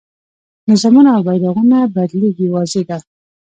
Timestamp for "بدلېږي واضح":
1.95-2.81